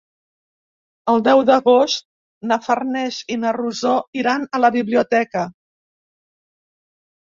[1.13, 2.07] El deu d'agost
[2.53, 5.49] na Farners i na Rosó iran a la biblioteca.